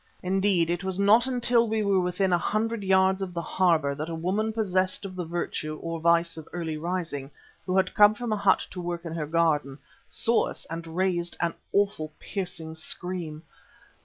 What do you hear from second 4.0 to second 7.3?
a woman possessed of the virtue, or vice, of early rising,